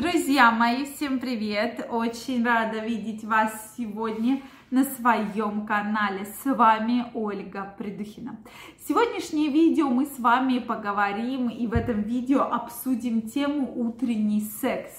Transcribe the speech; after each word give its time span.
Друзья 0.00 0.52
мои, 0.52 0.84
всем 0.84 1.18
привет! 1.18 1.88
Очень 1.90 2.44
рада 2.44 2.78
видеть 2.78 3.24
вас 3.24 3.74
сегодня 3.76 4.42
на 4.70 4.84
своем 4.84 5.66
канале. 5.66 6.24
С 6.24 6.44
вами 6.44 7.06
Ольга 7.14 7.74
Придухина. 7.76 8.38
Сегодняшнее 8.86 9.48
видео 9.48 9.88
мы 9.88 10.06
с 10.06 10.20
вами 10.20 10.60
поговорим 10.60 11.48
и 11.48 11.66
в 11.66 11.72
этом 11.72 12.02
видео 12.02 12.42
обсудим 12.42 13.22
тему 13.22 13.72
утренний 13.74 14.40
секс. 14.40 14.92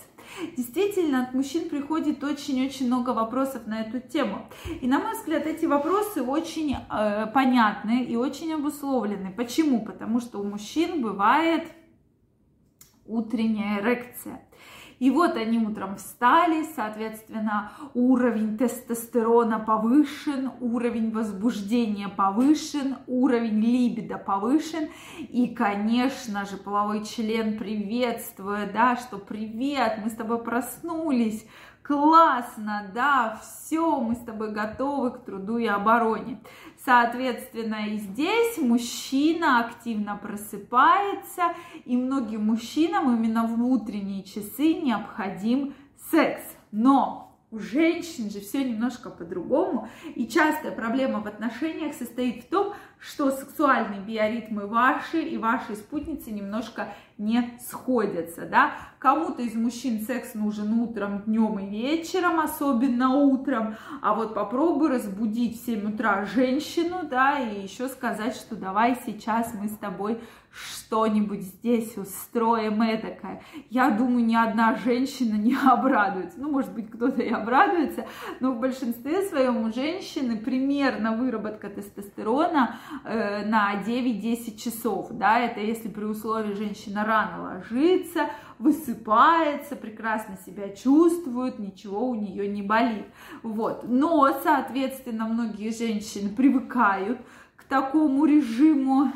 Действительно, 0.57 1.23
от 1.23 1.33
мужчин 1.33 1.69
приходит 1.69 2.21
очень-очень 2.21 2.87
много 2.87 3.11
вопросов 3.11 3.67
на 3.67 3.79
эту 3.79 4.01
тему. 4.01 4.49
И, 4.81 4.85
на 4.85 4.99
мой 4.99 5.13
взгляд, 5.13 5.45
эти 5.45 5.65
вопросы 5.65 6.21
очень 6.21 6.75
э, 6.75 7.27
понятны 7.33 8.03
и 8.03 8.17
очень 8.17 8.51
обусловлены. 8.53 9.31
Почему? 9.31 9.85
Потому 9.85 10.19
что 10.19 10.39
у 10.39 10.43
мужчин 10.43 11.01
бывает 11.01 11.71
утренняя 13.05 13.79
эрекция. 13.79 14.41
И 14.99 15.09
вот 15.09 15.37
они 15.37 15.57
утром 15.59 15.95
встали, 15.95 16.65
соответственно, 16.75 17.71
уровень 17.93 18.57
тестостерона 18.57 19.57
повышен, 19.59 20.51
уровень 20.59 21.11
возбуждения 21.11 22.09
повышен, 22.09 22.97
уровень 23.07 23.61
либидо 23.61 24.17
повышен. 24.17 24.89
И, 25.17 25.47
конечно 25.47 26.45
же, 26.45 26.57
половой 26.57 27.05
член 27.05 27.57
приветствует, 27.57 28.73
да, 28.73 28.97
что 28.97 29.17
привет, 29.17 29.99
мы 30.03 30.09
с 30.09 30.15
тобой 30.15 30.43
проснулись, 30.43 31.45
классно, 31.89 32.85
да, 32.93 33.41
все, 33.41 33.99
мы 33.99 34.13
с 34.13 34.19
тобой 34.19 34.51
готовы 34.51 35.09
к 35.09 35.25
труду 35.25 35.57
и 35.57 35.65
обороне. 35.65 36.39
Соответственно, 36.85 37.87
и 37.87 37.97
здесь 37.97 38.59
мужчина 38.59 39.61
активно 39.61 40.15
просыпается, 40.15 41.55
и 41.85 41.97
многим 41.97 42.45
мужчинам 42.45 43.15
именно 43.15 43.47
в 43.47 43.59
утренние 43.65 44.21
часы 44.21 44.75
необходим 44.75 45.73
секс. 46.11 46.43
Но 46.71 47.35
у 47.49 47.57
женщин 47.57 48.29
же 48.29 48.39
все 48.39 48.63
немножко 48.63 49.09
по-другому. 49.09 49.89
И 50.13 50.27
частая 50.27 50.71
проблема 50.71 51.21
в 51.21 51.25
отношениях 51.25 51.95
состоит 51.95 52.43
в 52.43 52.49
том, 52.49 52.75
что 52.99 53.31
сексуальные 53.31 54.01
биоритмы 54.01 54.67
ваши 54.67 55.21
и 55.21 55.37
вашей 55.37 55.75
спутницы 55.75 56.31
немножко 56.31 56.93
не 57.17 57.57
сходятся, 57.61 58.45
да. 58.45 58.71
Кому-то 58.97 59.41
из 59.41 59.53
мужчин 59.55 60.01
секс 60.01 60.33
нужен 60.33 60.73
утром, 60.79 61.23
днем 61.23 61.59
и 61.59 61.65
вечером, 61.65 62.39
особенно 62.39 63.15
утром, 63.15 63.75
а 64.01 64.13
вот 64.13 64.33
попробуй 64.33 64.89
разбудить 64.89 65.61
в 65.61 65.65
7 65.65 65.93
утра 65.93 66.25
женщину, 66.25 67.03
да, 67.09 67.39
и 67.39 67.61
еще 67.61 67.87
сказать, 67.87 68.35
что 68.35 68.55
давай 68.55 68.97
сейчас 69.05 69.53
мы 69.53 69.67
с 69.67 69.77
тобой 69.77 70.21
что-нибудь 70.51 71.41
здесь 71.41 71.95
устроим 71.97 72.81
этакое. 72.83 73.41
Я 73.69 73.91
думаю, 73.91 74.25
ни 74.25 74.35
одна 74.35 74.75
женщина 74.75 75.35
не 75.35 75.55
обрадуется. 75.55 76.39
Ну, 76.39 76.49
может 76.49 76.73
быть, 76.73 76.89
кто-то 76.89 77.21
и 77.21 77.29
обрадуется, 77.29 78.07
но 78.39 78.51
в 78.51 78.59
большинстве 78.59 79.21
своем 79.27 79.57
у 79.67 79.73
женщины 79.73 80.37
примерно 80.37 81.15
выработка 81.15 81.69
тестостерона 81.69 82.79
э, 83.03 83.45
на 83.45 83.81
9-10 83.81 84.57
часов. 84.57 85.07
Да, 85.11 85.39
это 85.39 85.59
если 85.59 85.89
при 85.89 86.05
условии 86.05 86.53
женщина 86.53 87.05
рано 87.05 87.43
ложится, 87.43 88.29
высыпается, 88.57 89.75
прекрасно 89.75 90.37
себя 90.45 90.69
чувствует, 90.69 91.59
ничего 91.59 92.09
у 92.09 92.15
нее 92.15 92.47
не 92.47 92.61
болит. 92.61 93.05
Вот. 93.43 93.85
Но, 93.87 94.31
соответственно, 94.43 95.25
многие 95.25 95.71
женщины 95.71 96.29
привыкают 96.29 97.19
к 97.55 97.63
такому 97.63 98.25
режиму 98.25 99.11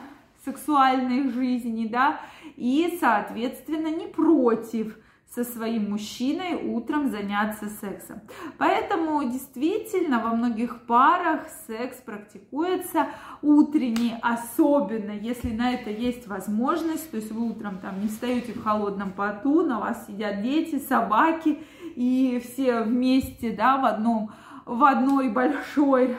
сексуальной 0.45 1.29
жизни, 1.29 1.88
да, 1.88 2.19
и, 2.55 2.97
соответственно, 2.99 3.88
не 3.88 4.07
против 4.07 4.97
со 5.34 5.44
своим 5.44 5.89
мужчиной 5.89 6.56
утром 6.56 7.09
заняться 7.09 7.67
сексом. 7.81 8.22
Поэтому 8.59 9.23
действительно 9.23 10.20
во 10.20 10.36
многих 10.36 10.86
парах 10.86 11.48
секс 11.67 11.98
практикуется 11.98 13.08
утренний, 13.41 14.13
особенно 14.22 15.12
если 15.12 15.50
на 15.50 15.74
это 15.74 15.90
есть 15.90 16.28
возможность, 16.28 17.09
то 17.09 17.18
есть 17.18 17.31
вы 17.31 17.50
утром 17.50 17.80
там 17.80 18.00
не 18.00 18.09
встаете 18.09 18.53
в 18.53 18.63
холодном 18.63 19.12
поту, 19.12 19.63
на 19.63 19.80
вас 19.80 20.06
сидят 20.06 20.44
дети, 20.44 20.78
собаки, 20.78 21.59
и 21.96 22.40
все 22.44 22.81
вместе, 22.81 23.52
да, 23.52 23.78
в 23.78 23.86
одном, 23.86 24.31
в 24.66 24.84
одной 24.84 25.30
большой 25.30 26.16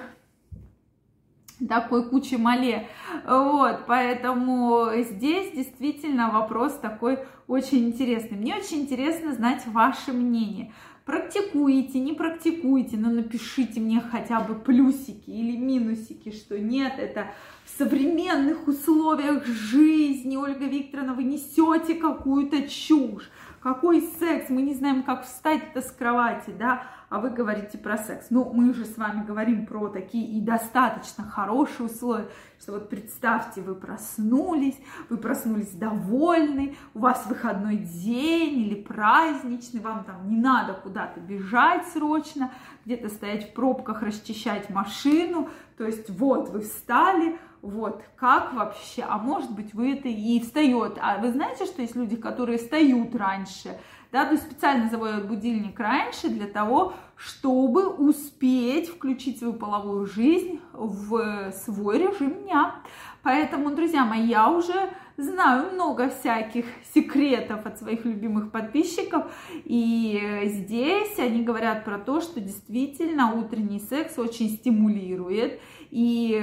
такой 1.69 2.09
кучи 2.09 2.35
мале. 2.35 2.89
Вот, 3.27 3.87
поэтому 3.87 4.89
здесь 4.99 5.53
действительно 5.53 6.31
вопрос 6.31 6.75
такой 6.75 7.19
очень 7.47 7.89
интересный. 7.89 8.37
Мне 8.37 8.57
очень 8.57 8.83
интересно 8.83 9.33
знать 9.35 9.63
ваше 9.67 10.13
мнение. 10.13 10.73
Практикуете, 11.05 11.99
не 11.99 12.15
практикуете, 12.15 12.97
но 12.97 13.11
напишите 13.11 13.79
мне 13.79 14.01
хотя 14.01 14.41
бы 14.41 14.55
плюсики 14.55 15.29
или 15.29 15.55
минусики, 15.57 16.31
что 16.31 16.59
нет, 16.59 16.95
это 16.99 17.27
в 17.67 17.79
современных 17.79 18.67
условиях 18.67 19.45
жизни, 19.45 20.37
Ольга 20.37 20.65
Викторовна, 20.65 21.13
вы 21.13 21.25
несете 21.25 21.97
какую-то 21.97 22.69
чушь. 22.69 23.31
Какой 23.61 24.01
секс? 24.19 24.49
Мы 24.49 24.63
не 24.63 24.75
знаем, 24.75 25.03
как 25.03 25.25
встать-то 25.25 25.83
с 25.83 25.91
кровати, 25.91 26.55
да? 26.59 26.87
а 27.15 27.21
вы 27.21 27.31
говорите 27.31 27.79
про 27.79 27.97
секс. 27.97 28.27
Ну, 28.31 28.51
мы 28.53 28.75
же 28.75 28.85
с 28.85 28.97
вами 28.97 29.25
говорим 29.25 29.67
про 29.67 29.89
такие 29.89 30.27
и 30.37 30.41
достаточно 30.41 31.23
хорошие 31.23 31.87
условия, 31.87 32.29
что 32.65 32.73
вот 32.73 32.89
представьте, 32.89 33.61
вы 33.61 33.75
проснулись, 33.75 34.79
вы 35.11 35.19
проснулись 35.19 35.73
довольны, 35.73 36.77
у 36.95 37.01
вас 37.01 37.27
выходной 37.27 37.77
день 37.77 38.59
или 38.61 38.75
праздничный, 38.75 39.81
вам 39.81 40.03
там 40.05 40.27
не 40.31 40.37
надо 40.37 40.73
куда-то 40.73 41.21
бежать 41.21 41.87
срочно, 41.89 42.51
где-то 42.87 43.11
стоять 43.11 43.51
в 43.51 43.53
пробках, 43.53 44.01
расчищать 44.01 44.71
машину, 44.71 45.51
то 45.77 45.85
есть 45.85 46.09
вот 46.09 46.49
вы 46.49 46.61
встали, 46.61 47.39
вот, 47.61 48.03
как 48.17 48.55
вообще, 48.55 49.05
а 49.07 49.19
может 49.19 49.51
быть 49.51 49.75
вы 49.75 49.93
это 49.93 50.09
и 50.09 50.41
встает, 50.41 50.97
а 51.03 51.19
вы 51.19 51.33
знаете, 51.33 51.67
что 51.67 51.83
есть 51.83 51.95
люди, 51.95 52.17
которые 52.17 52.57
встают 52.57 53.15
раньше, 53.15 53.79
да, 54.15 54.27
то 54.27 54.35
есть 54.35 54.45
специально 54.45 54.89
заводят 54.89 55.27
будильник 55.27 55.77
раньше 55.81 56.29
для 56.29 56.47
того, 56.47 56.95
чтобы 57.17 57.89
успеть 57.89 58.89
включить 58.89 59.41
свою 59.41 59.55
половую 59.55 60.07
жизнь 60.07 60.61
в 60.73 61.51
свой 61.51 61.99
режим 61.99 62.45
дня. 62.45 62.77
Поэтому, 63.25 63.75
друзья 63.75 64.05
мои, 64.05 64.25
я 64.25 64.51
уже 64.51 64.91
знаю 65.17 65.73
много 65.73 66.11
всяких 66.11 66.65
секретов 66.95 67.67
от 67.67 67.79
своих 67.81 68.05
любимых 68.05 68.53
подписчиков, 68.53 69.33
и 69.65 70.43
здесь 70.45 71.19
они 71.19 71.43
говорят 71.43 71.85
про 71.85 71.99
то, 71.99 72.21
что 72.21 72.41
действительно 72.41 73.33
утренний 73.33 73.81
секс 73.81 74.17
очень 74.17 74.51
стимулирует 74.51 75.61
и 75.91 76.41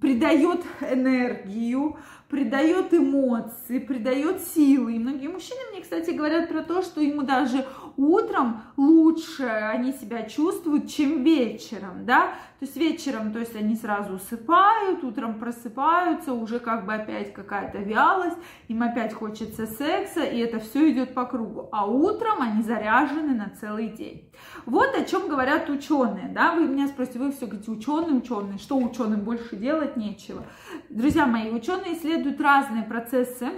придает 0.00 0.64
энергию, 0.80 1.98
придает 2.32 2.94
эмоции, 2.94 3.78
придает 3.78 4.40
силы. 4.40 4.94
И 4.94 4.98
многие 4.98 5.28
мужчины 5.28 5.60
мне, 5.70 5.82
кстати, 5.82 6.12
говорят 6.12 6.48
про 6.48 6.62
то, 6.62 6.80
что 6.80 7.02
ему 7.02 7.24
даже 7.24 7.66
утром 7.98 8.62
лучше 8.78 9.44
они 9.44 9.92
себя 9.92 10.22
чувствуют, 10.22 10.90
чем 10.90 11.24
вечером, 11.24 12.06
да, 12.06 12.32
то 12.58 12.66
есть 12.66 12.76
вечером, 12.76 13.32
то 13.32 13.38
есть 13.38 13.54
они 13.54 13.76
сразу 13.76 14.14
усыпают, 14.14 15.04
утром 15.04 15.38
просыпаются, 15.38 16.32
уже 16.32 16.58
как 16.58 16.86
бы 16.86 16.94
опять 16.94 17.34
какая-то 17.34 17.78
вялость, 17.78 18.38
им 18.68 18.82
опять 18.82 19.12
хочется 19.12 19.66
секса, 19.66 20.22
и 20.22 20.38
это 20.38 20.58
все 20.58 20.90
идет 20.90 21.12
по 21.12 21.26
кругу, 21.26 21.68
а 21.72 21.86
утром 21.86 22.40
они 22.40 22.62
заряжены 22.62 23.34
на 23.34 23.50
целый 23.60 23.88
день. 23.88 24.30
Вот 24.64 24.94
о 24.96 25.04
чем 25.04 25.28
говорят 25.28 25.68
ученые, 25.68 26.28
да, 26.28 26.54
вы 26.54 26.66
меня 26.66 26.86
спросите, 26.86 27.18
вы 27.18 27.32
все 27.32 27.46
говорите, 27.46 27.70
ученые, 27.70 28.14
ученые, 28.14 28.58
что 28.58 28.78
ученым 28.78 29.20
больше 29.20 29.56
делать 29.56 29.96
нечего. 29.96 30.44
Друзья 30.88 31.26
мои, 31.26 31.50
ученые 31.50 31.94
исследуют 31.94 32.21
разные 32.40 32.82
процессы. 32.82 33.50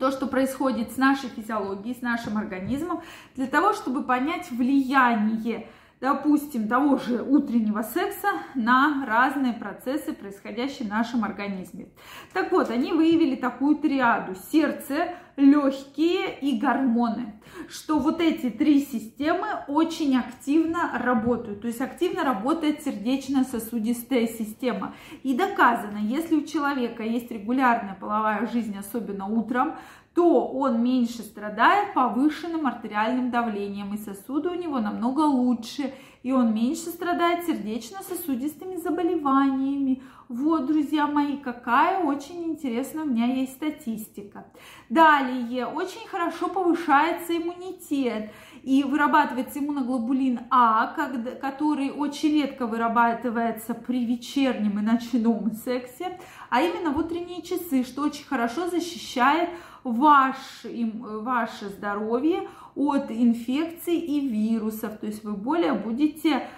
То, 0.00 0.10
что 0.10 0.26
происходит 0.26 0.92
с 0.92 0.96
нашей 0.96 1.28
физиологией, 1.28 1.94
с 1.94 2.02
нашим 2.02 2.36
организмом, 2.36 3.02
для 3.36 3.46
того, 3.46 3.72
чтобы 3.72 4.02
понять 4.02 4.50
влияние, 4.50 5.68
допустим, 6.02 6.66
того 6.66 6.96
же 6.96 7.22
утреннего 7.22 7.82
секса 7.82 8.26
на 8.56 9.06
разные 9.06 9.52
процессы, 9.52 10.12
происходящие 10.12 10.88
в 10.88 10.90
нашем 10.90 11.22
организме. 11.22 11.90
Так 12.32 12.50
вот, 12.50 12.70
они 12.70 12.92
выявили 12.92 13.36
такую 13.36 13.76
триаду– 13.76 14.34
сердце, 14.50 15.14
легкие 15.36 16.38
и 16.40 16.58
гормоны, 16.58 17.40
что 17.68 18.00
вот 18.00 18.20
эти 18.20 18.50
три 18.50 18.80
системы 18.80 19.46
очень 19.68 20.18
активно 20.18 20.90
работают, 20.98 21.62
то 21.62 21.68
есть 21.68 21.80
активно 21.80 22.24
работает 22.24 22.82
сердечно-сосудистая 22.82 24.26
система. 24.26 24.94
И 25.22 25.34
доказано, 25.34 25.98
если 25.98 26.34
у 26.34 26.44
человека 26.44 27.02
есть 27.02 27.30
регулярная 27.30 27.96
половая 27.98 28.46
жизнь, 28.46 28.76
особенно 28.76 29.26
утром, 29.26 29.76
то 30.14 30.46
он 30.46 30.82
меньше 30.82 31.22
страдает 31.22 31.94
повышенным 31.94 32.66
артериальным 32.66 33.30
давлением, 33.30 33.94
и 33.94 33.98
сосуды 33.98 34.50
у 34.50 34.54
него 34.54 34.78
намного 34.78 35.20
лучше, 35.20 35.94
и 36.22 36.32
он 36.32 36.54
меньше 36.54 36.90
страдает 36.90 37.46
сердечно-сосудистыми 37.46 38.76
заболеваниями. 38.76 40.02
Вот, 40.28 40.66
друзья 40.66 41.06
мои, 41.06 41.36
какая 41.36 42.04
очень 42.04 42.44
интересная 42.44 43.04
у 43.04 43.06
меня 43.06 43.26
есть 43.26 43.52
статистика. 43.54 44.46
Далее, 44.88 45.66
очень 45.66 46.06
хорошо 46.06 46.48
повышается 46.48 47.36
иммунитет 47.36 48.30
и 48.62 48.84
вырабатывается 48.84 49.58
иммуноглобулин 49.58 50.40
А, 50.50 50.94
который 51.40 51.90
очень 51.90 52.34
редко 52.34 52.66
вырабатывается 52.66 53.74
при 53.74 54.04
вечернем 54.04 54.78
и 54.78 54.82
ночном 54.82 55.52
сексе, 55.52 56.18
а 56.50 56.62
именно 56.62 56.90
в 56.90 56.98
утренние 56.98 57.42
часы, 57.42 57.82
что 57.82 58.02
очень 58.02 58.24
хорошо 58.24 58.68
защищает 58.68 59.50
ваш, 59.84 60.36
ваше 60.64 61.68
здоровье 61.68 62.48
от 62.74 63.10
инфекций 63.10 63.96
и 63.96 64.28
вирусов. 64.28 64.98
То 64.98 65.06
есть 65.06 65.24
вы 65.24 65.32
более 65.32 65.72
будете 65.72 66.48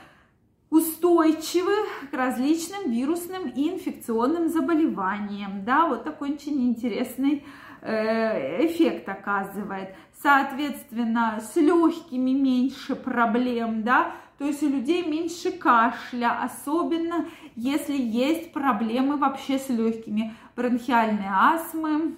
устойчивы 0.71 1.73
к 2.11 2.15
различным 2.15 2.91
вирусным 2.91 3.49
и 3.49 3.71
инфекционным 3.71 4.49
заболеваниям. 4.49 5.65
Да, 5.65 5.87
вот 5.87 6.05
такой 6.05 6.32
очень 6.32 6.69
интересный 6.69 7.44
э, 7.81 8.67
эффект 8.67 9.09
оказывает. 9.09 9.94
Соответственно, 10.21 11.41
с 11.41 11.56
легкими 11.56 12.31
меньше 12.31 12.97
проблем, 12.97 13.82
да, 13.82 14.12
то 14.38 14.47
есть 14.47 14.62
у 14.62 14.69
людей 14.69 15.06
меньше 15.06 15.53
кашля, 15.53 16.43
особенно 16.43 17.26
если 17.55 17.97
есть 17.97 18.53
проблемы 18.53 19.17
вообще 19.17 19.59
с 19.59 19.69
легкими, 19.69 20.35
бронхиальные 20.56 21.31
астмы, 21.31 22.17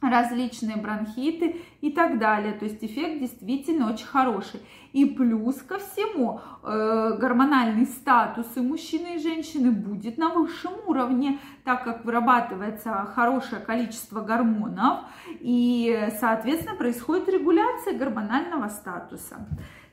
различные 0.00 0.76
бронхиты 0.76 1.60
и 1.80 1.90
так 1.90 2.18
далее. 2.18 2.52
То 2.54 2.64
есть 2.64 2.82
эффект 2.82 3.20
действительно 3.20 3.92
очень 3.92 4.06
хороший. 4.06 4.60
И 4.92 5.04
плюс 5.04 5.56
ко 5.56 5.78
всему 5.78 6.40
э, 6.62 7.16
гормональный 7.18 7.86
статус 7.86 8.46
и 8.56 8.60
мужчины 8.60 9.16
и 9.16 9.18
женщины 9.18 9.70
будет 9.70 10.18
на 10.18 10.30
высшем 10.30 10.72
уровне, 10.86 11.38
так 11.64 11.84
как 11.84 12.04
вырабатывается 12.04 12.92
хорошее 13.14 13.60
количество 13.60 14.20
гормонов 14.20 15.00
и, 15.40 16.08
соответственно, 16.18 16.76
происходит 16.76 17.28
регуляция 17.28 17.96
гормонального 17.96 18.68
статуса. 18.68 19.46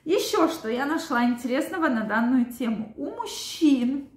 Еще 0.03 0.47
что 0.47 0.69
я 0.69 0.85
нашла 0.85 1.25
интересного 1.25 1.89
на 1.89 2.05
данную 2.05 2.45
тему. 2.45 2.93
У 2.95 3.09
мужчин 3.09 4.07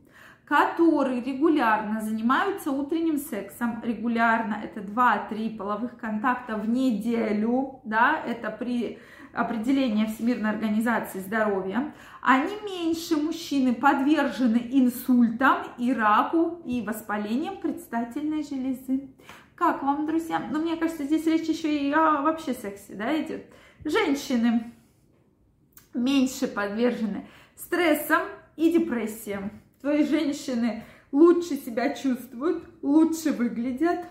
которые 0.51 1.23
регулярно 1.23 2.01
занимаются 2.01 2.73
утренним 2.73 3.19
сексом, 3.19 3.81
регулярно, 3.85 4.61
это 4.61 4.81
2-3 4.81 5.57
половых 5.57 5.97
контакта 5.97 6.57
в 6.57 6.69
неделю, 6.69 7.79
да, 7.85 8.21
это 8.27 8.51
при 8.51 8.99
определении 9.33 10.07
Всемирной 10.07 10.51
организации 10.51 11.21
здоровья, 11.21 11.95
они 12.21 12.53
меньше 12.65 13.17
мужчины 13.17 13.73
подвержены 13.73 14.61
инсультам 14.73 15.59
и 15.79 15.93
раку 15.95 16.61
и 16.65 16.83
воспалениям 16.83 17.59
предстательной 17.59 18.43
железы. 18.43 19.09
Как 19.55 19.85
вам, 19.85 20.05
друзья? 20.05 20.43
Ну, 20.51 20.61
мне 20.61 20.75
кажется, 20.77 21.05
здесь 21.05 21.27
речь 21.27 21.47
еще 21.47 21.77
и 21.79 21.93
о 21.93 22.23
вообще 22.23 22.55
сексе, 22.55 22.97
да, 22.97 23.17
идет. 23.23 23.47
Женщины 23.85 24.73
меньше 25.95 26.49
подвержены 26.49 27.29
стрессам 27.55 28.23
и 28.57 28.73
депрессиям 28.73 29.53
твои 29.81 30.05
женщины 30.05 30.85
лучше 31.13 31.57
себя 31.57 31.95
чувствуют, 31.95 32.65
лучше 32.83 33.33
выглядят 33.33 34.07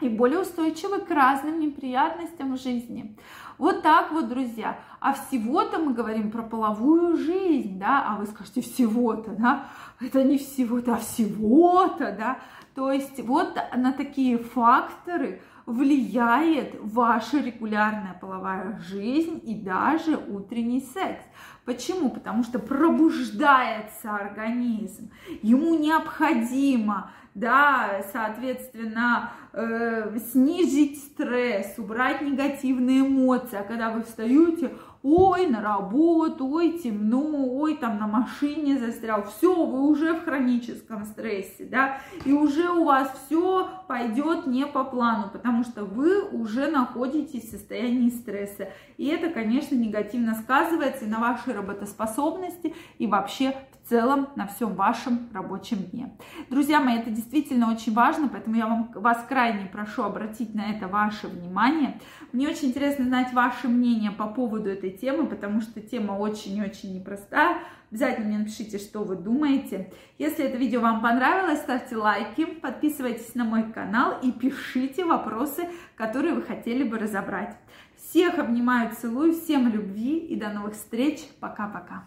и 0.00 0.08
более 0.08 0.40
устойчивы 0.40 1.00
к 1.00 1.10
разным 1.10 1.58
неприятностям 1.58 2.54
в 2.54 2.60
жизни. 2.60 3.16
Вот 3.58 3.82
так 3.82 4.12
вот, 4.12 4.28
друзья. 4.28 4.78
А 5.00 5.12
всего-то 5.12 5.78
мы 5.80 5.92
говорим 5.92 6.30
про 6.30 6.42
половую 6.42 7.16
жизнь, 7.16 7.78
да, 7.78 8.04
а 8.06 8.16
вы 8.16 8.26
скажете 8.26 8.60
всего-то, 8.60 9.32
да, 9.32 9.66
это 10.00 10.22
не 10.22 10.38
всего-то, 10.38 10.94
а 10.94 10.98
всего-то, 10.98 12.14
да. 12.16 12.38
То 12.74 12.92
есть 12.92 13.20
вот 13.20 13.58
на 13.76 13.92
такие 13.92 14.38
факторы 14.38 15.42
влияет 15.68 16.76
ваша 16.80 17.40
регулярная 17.40 18.14
половая 18.18 18.80
жизнь 18.88 19.38
и 19.44 19.54
даже 19.54 20.16
утренний 20.16 20.80
секс. 20.80 21.22
Почему? 21.66 22.08
Потому 22.08 22.42
что 22.42 22.58
пробуждается 22.58 24.14
организм, 24.14 25.10
ему 25.42 25.78
необходимо, 25.78 27.10
да, 27.34 28.02
соответственно, 28.10 29.32
э, 29.52 30.18
снизить 30.32 31.02
стресс, 31.02 31.74
убрать 31.76 32.22
негативные 32.22 33.00
эмоции. 33.00 33.58
А 33.58 33.62
когда 33.62 33.90
вы 33.90 34.04
встаете, 34.04 34.72
ой, 35.02 35.46
на 35.46 35.60
работу, 35.60 36.46
ой, 36.48 36.78
темно, 36.78 37.46
ой, 37.46 37.76
там 37.76 37.98
на 37.98 38.06
машине 38.06 38.78
застрял, 38.78 39.24
все, 39.24 39.54
вы 39.64 39.88
уже 39.88 40.14
в 40.14 40.24
хроническом 40.24 41.04
стрессе, 41.04 41.64
да, 41.64 42.00
и 42.24 42.32
уже 42.32 42.68
у 42.70 42.84
вас 42.84 43.12
все 43.26 43.68
пойдет 43.86 44.46
не 44.46 44.66
по 44.66 44.84
плану, 44.84 45.30
потому 45.32 45.64
что 45.64 45.84
вы 45.84 46.22
уже 46.22 46.68
находитесь 46.68 47.44
в 47.44 47.50
состоянии 47.50 48.10
стресса. 48.10 48.70
И 48.96 49.06
это, 49.06 49.30
конечно, 49.30 49.74
негативно 49.74 50.34
сказывается 50.34 51.04
и 51.04 51.08
на 51.08 51.20
вашей 51.20 51.54
работоспособности, 51.54 52.74
и 52.98 53.06
вообще 53.06 53.54
в 53.88 53.90
целом 53.90 54.28
на 54.36 54.46
всем 54.46 54.74
вашем 54.74 55.30
рабочем 55.32 55.78
дне. 55.78 56.14
Друзья 56.50 56.78
мои, 56.78 56.98
это 56.98 57.10
действительно 57.10 57.72
очень 57.72 57.94
важно, 57.94 58.28
поэтому 58.28 58.54
я 58.56 58.66
вам, 58.66 58.90
вас 58.94 59.24
крайне 59.26 59.64
прошу 59.64 60.02
обратить 60.02 60.54
на 60.54 60.72
это 60.72 60.88
ваше 60.88 61.26
внимание. 61.28 61.98
Мне 62.32 62.48
очень 62.48 62.68
интересно 62.68 63.06
знать 63.06 63.32
ваше 63.32 63.66
мнение 63.66 64.10
по 64.10 64.26
поводу 64.26 64.68
этой 64.68 64.90
темы, 64.90 65.26
потому 65.26 65.62
что 65.62 65.80
тема 65.80 66.12
очень-очень 66.12 66.96
непростая. 66.96 67.60
Обязательно 67.90 68.26
мне 68.26 68.38
напишите, 68.40 68.76
что 68.76 69.04
вы 69.04 69.16
думаете. 69.16 69.90
Если 70.18 70.44
это 70.44 70.58
видео 70.58 70.82
вам 70.82 71.00
понравилось, 71.00 71.60
ставьте 71.60 71.96
лайки, 71.96 72.44
подписывайтесь 72.44 73.34
на 73.34 73.44
мой 73.44 73.72
канал 73.72 74.18
и 74.22 74.32
пишите 74.32 75.06
вопросы, 75.06 75.66
которые 75.96 76.34
вы 76.34 76.42
хотели 76.42 76.84
бы 76.84 76.98
разобрать. 76.98 77.56
Всех 77.96 78.38
обнимаю, 78.38 78.94
целую, 78.94 79.32
всем 79.32 79.72
любви 79.72 80.18
и 80.18 80.36
до 80.36 80.50
новых 80.50 80.74
встреч. 80.74 81.26
Пока-пока. 81.40 82.04